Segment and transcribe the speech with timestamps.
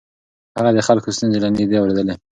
[0.57, 2.15] هغه د خلکو ستونزې له نږدې اورېدلې.